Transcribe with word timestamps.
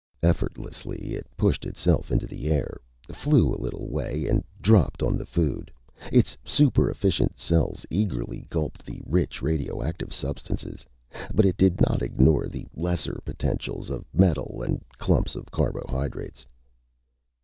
Effortlessly 0.23 1.13
it 1.13 1.27
pushed 1.37 1.63
itself 1.63 2.09
into 2.11 2.25
the 2.25 2.47
air, 2.49 2.81
flew 3.11 3.53
a 3.53 3.61
little 3.61 3.87
way 3.87 4.25
and 4.27 4.43
dropped 4.59 5.03
on 5.03 5.15
the 5.15 5.27
food. 5.27 5.71
Its 6.11 6.35
super 6.43 6.89
efficient 6.89 7.37
cells 7.37 7.85
eagerly 7.91 8.47
gulped 8.49 8.83
the 8.83 8.99
rich 9.05 9.43
radioactive 9.43 10.11
substances. 10.11 10.87
But 11.31 11.45
it 11.45 11.55
did 11.55 11.81
not 11.81 12.01
ignore 12.01 12.47
the 12.47 12.65
lesser 12.73 13.21
potentials 13.23 13.91
of 13.91 14.03
metal 14.11 14.63
and 14.63 14.83
clumps 14.97 15.35
of 15.35 15.51
carbohydrates. 15.51 16.47